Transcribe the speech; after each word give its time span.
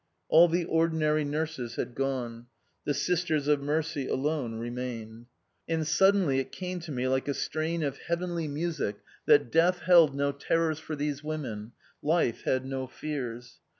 All 0.29 0.47
the 0.47 0.65
ordinary 0.65 1.23
nurses 1.23 1.75
had 1.75 1.93
gone. 1.93 2.47
The 2.85 2.93
Sisters 2.95 3.47
of 3.47 3.61
Mercy 3.61 4.07
alone 4.07 4.55
remained. 4.55 5.27
And 5.69 5.85
suddenly 5.85 6.39
it 6.39 6.51
came 6.51 6.79
to 6.79 6.91
me 6.91 7.07
like 7.07 7.27
a 7.27 7.35
strain 7.35 7.83
of 7.83 7.99
heavenly 7.99 8.47
music 8.47 8.95
that 9.27 9.51
death 9.51 9.81
held 9.81 10.15
no 10.15 10.31
terrors 10.31 10.79
for 10.79 10.95
these 10.95 11.23
women; 11.23 11.73
life 12.01 12.45
had 12.45 12.65
no 12.65 12.87
fears. 12.87 13.59